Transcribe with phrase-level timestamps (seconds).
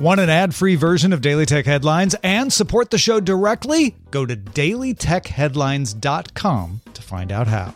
[0.00, 3.94] Want an ad free version of Daily Tech Headlines and support the show directly?
[4.10, 7.74] Go to dailytechheadlines.com to find out how.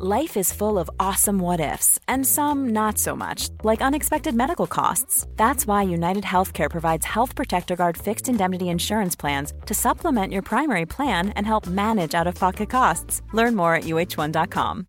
[0.00, 4.66] Life is full of awesome what ifs, and some not so much, like unexpected medical
[4.66, 5.28] costs.
[5.36, 10.42] That's why United Healthcare provides Health Protector Guard fixed indemnity insurance plans to supplement your
[10.42, 13.22] primary plan and help manage out of pocket costs.
[13.32, 14.88] Learn more at uh1.com.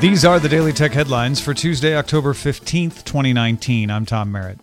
[0.00, 3.90] These are the Daily Tech headlines for Tuesday, October 15th, 2019.
[3.90, 4.58] I'm Tom Merritt.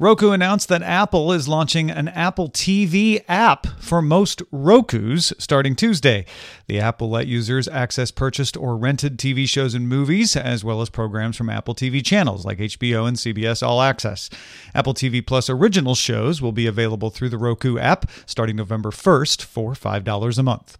[0.00, 6.26] Roku announced that Apple is launching an Apple TV app for most Rokus starting Tuesday.
[6.66, 10.82] The app will let users access purchased or rented TV shows and movies, as well
[10.82, 14.30] as programs from Apple TV channels like HBO and CBS All Access.
[14.74, 19.44] Apple TV Plus original shows will be available through the Roku app starting November 1st
[19.44, 20.76] for $5 a month.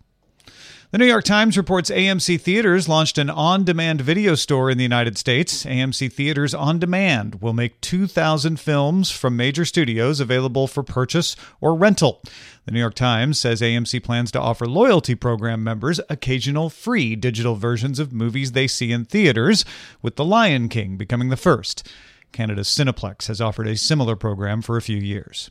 [0.93, 4.85] The New York Times reports AMC Theaters launched an on demand video store in the
[4.85, 5.65] United States.
[5.65, 11.75] AMC Theaters On Demand will make 2,000 films from major studios available for purchase or
[11.75, 12.21] rental.
[12.67, 17.55] The New York Times says AMC plans to offer loyalty program members occasional free digital
[17.55, 19.65] versions of movies they see in theaters,
[20.03, 21.89] with The Lion King becoming the first.
[22.33, 25.51] Canada's Cineplex has offered a similar program for a few years.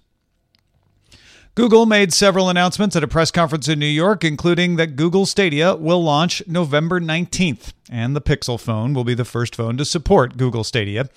[1.53, 5.75] Google made several announcements at a press conference in New York, including that Google Stadia
[5.75, 10.37] will launch November 19th, and the Pixel phone will be the first phone to support
[10.37, 11.09] Google Stadia.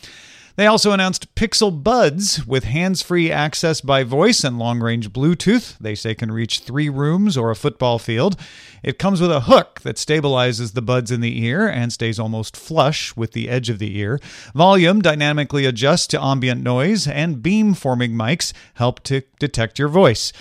[0.57, 5.77] They also announced Pixel Buds with hands free access by voice and long range Bluetooth.
[5.79, 8.37] They say can reach three rooms or a football field.
[8.81, 12.57] It comes with a hook that stabilizes the buds in the ear and stays almost
[12.57, 14.21] flush with the edge of the ear.
[14.55, 20.33] Volume dynamically adjusts to ambient noise, and beam forming mics help to detect your voice.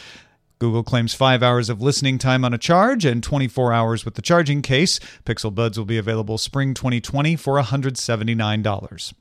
[0.59, 4.21] Google claims five hours of listening time on a charge and 24 hours with the
[4.21, 4.99] charging case.
[5.25, 9.13] Pixel Buds will be available spring 2020 for $179.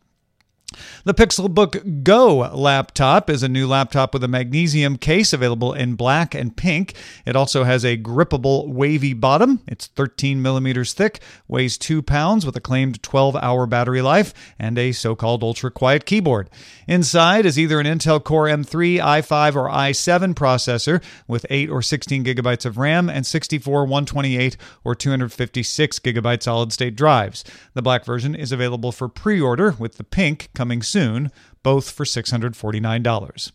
[1.05, 6.35] The Pixelbook Go laptop is a new laptop with a magnesium case available in black
[6.35, 6.95] and pink.
[7.27, 9.61] It also has a grippable wavy bottom.
[9.67, 14.79] It's 13 millimeters thick, weighs 2 pounds with a claimed 12 hour battery life, and
[14.79, 16.49] a so called ultra quiet keyboard.
[16.87, 22.25] Inside is either an Intel Core M3, i5, or i7 processor with 8 or 16
[22.25, 27.45] gigabytes of RAM and 64, 128, or 256 gigabyte solid state drives.
[27.75, 31.31] The black version is available for pre order, with the pink coming soon,
[31.63, 33.53] both for $649.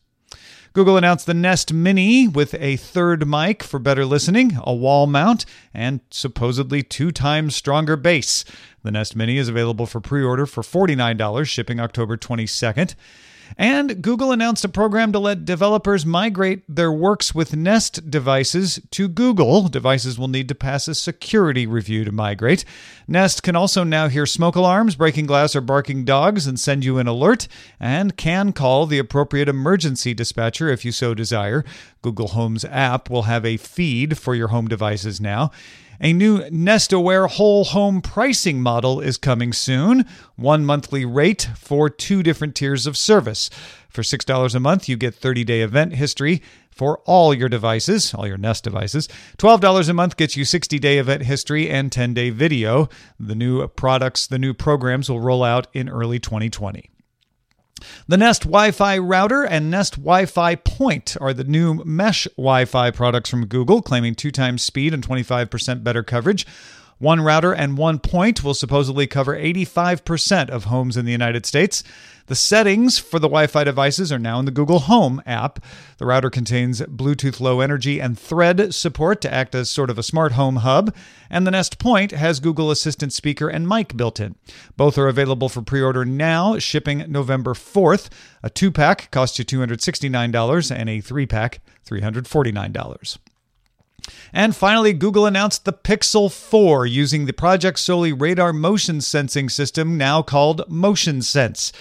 [0.73, 5.44] Google announced the Nest Mini with a third mic for better listening, a wall mount,
[5.73, 8.45] and supposedly two times stronger bass.
[8.83, 12.94] The Nest Mini is available for pre order for $49, shipping October 22nd.
[13.56, 19.08] And Google announced a program to let developers migrate their Works with Nest devices to
[19.08, 19.68] Google.
[19.68, 22.66] Devices will need to pass a security review to migrate.
[23.07, 26.97] Nest can also now hear smoke alarms, breaking glass, or barking dogs and send you
[26.97, 27.47] an alert,
[27.80, 31.63] and can call the appropriate emergency dispatcher if you so desire.
[32.02, 35.52] Google Home's app will have a feed for your home devices now.
[36.00, 40.06] A new Nest Aware whole home pricing model is coming soon.
[40.35, 43.50] One monthly rate for two different tiers of service.
[43.90, 48.28] For $6 a month, you get 30 day event history for all your devices, all
[48.28, 49.09] your Nest devices.
[49.40, 52.89] $12 a month gets you 60 day event history and 10 day video.
[53.19, 56.92] The new products, the new programs will roll out in early 2020.
[58.07, 62.65] The Nest Wi Fi router and Nest Wi Fi Point are the new mesh Wi
[62.65, 66.45] Fi products from Google, claiming two times speed and 25% better coverage.
[66.99, 71.83] One router and one point will supposedly cover 85% of homes in the United States.
[72.25, 75.63] The settings for the Wi Fi devices are now in the Google Home app.
[75.97, 80.03] The router contains Bluetooth Low Energy and Thread support to act as sort of a
[80.03, 80.94] smart home hub,
[81.29, 84.35] and the Nest Point has Google Assistant speaker and mic built in.
[84.75, 88.09] Both are available for pre order now, shipping November 4th.
[88.41, 93.17] A two pack costs you $269, and a three pack, $349.
[94.33, 99.98] And finally, Google announced the Pixel 4 using the Project Soli radar motion sensing system,
[99.98, 101.71] now called Motion Sense.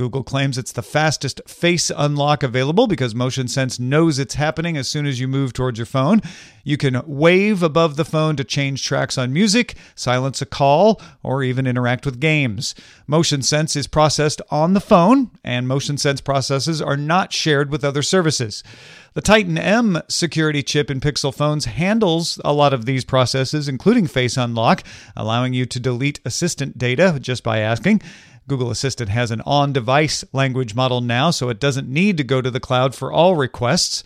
[0.00, 4.88] Google claims it's the fastest face unlock available because Motion Sense knows it's happening as
[4.88, 6.22] soon as you move towards your phone.
[6.64, 11.42] You can wave above the phone to change tracks on music, silence a call, or
[11.42, 12.74] even interact with games.
[13.06, 17.84] Motion Sense is processed on the phone, and Motion Sense processes are not shared with
[17.84, 18.64] other services.
[19.12, 24.06] The Titan M security chip in Pixel phones handles a lot of these processes, including
[24.06, 24.82] Face Unlock,
[25.16, 28.00] allowing you to delete assistant data just by asking.
[28.48, 32.40] Google Assistant has an on device language model now, so it doesn't need to go
[32.40, 34.02] to the cloud for all requests.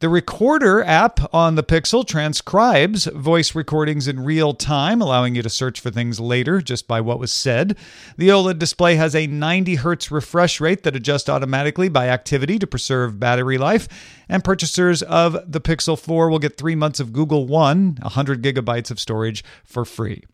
[0.00, 5.48] The Recorder app on the Pixel transcribes voice recordings in real time, allowing you to
[5.48, 7.78] search for things later just by what was said.
[8.18, 12.66] The OLED display has a 90 Hz refresh rate that adjusts automatically by activity to
[12.66, 13.88] preserve battery life.
[14.28, 18.90] And purchasers of the Pixel 4 will get three months of Google One, 100 gigabytes
[18.90, 20.24] of storage for free.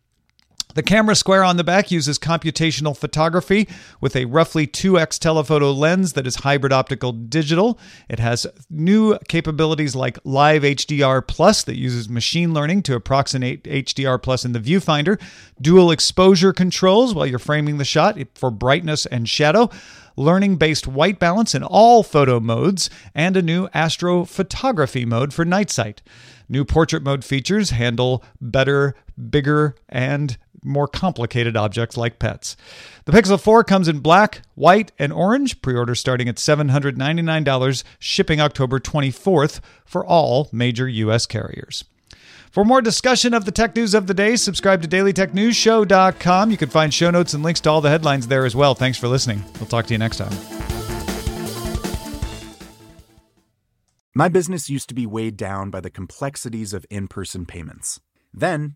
[0.75, 3.69] The camera square on the back uses computational photography
[4.01, 7.77] with a roughly 2x telephoto lens that is hybrid optical digital.
[8.09, 14.21] It has new capabilities like Live HDR Plus that uses machine learning to approximate HDR
[14.21, 15.21] Plus in the viewfinder,
[15.61, 19.69] dual exposure controls while you're framing the shot for brightness and shadow,
[20.15, 25.69] learning based white balance in all photo modes, and a new astrophotography mode for night
[25.69, 26.01] sight.
[26.49, 28.95] New portrait mode features handle better,
[29.29, 32.55] bigger, and more complicated objects like pets.
[33.05, 35.61] The Pixel 4 comes in black, white, and orange.
[35.61, 41.25] Pre order starting at $799, shipping October 24th for all major U.S.
[41.25, 41.83] carriers.
[42.51, 46.51] For more discussion of the tech news of the day, subscribe to dailytechnewsshow.com.
[46.51, 48.75] You can find show notes and links to all the headlines there as well.
[48.75, 49.43] Thanks for listening.
[49.55, 50.33] We'll talk to you next time.
[54.13, 57.99] My business used to be weighed down by the complexities of in person payments.
[58.31, 58.75] Then,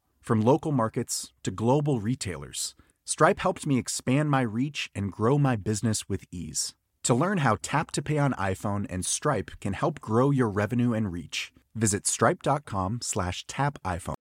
[0.21, 2.75] From local markets to global retailers,
[3.05, 6.75] Stripe helped me expand my reach and grow my business with ease.
[7.05, 10.93] To learn how Tap to Pay on iPhone and Stripe can help grow your revenue
[10.93, 14.13] and reach, visit stripe.com slash tap iPhone.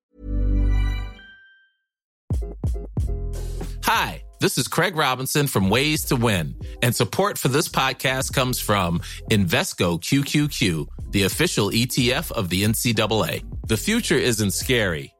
[3.85, 8.59] Hi, this is Craig Robinson from Ways to Win, and support for this podcast comes
[8.59, 9.01] from
[9.31, 13.45] Invesco QQQ, the official ETF of the NCAA.
[13.67, 15.13] The future isn't scary.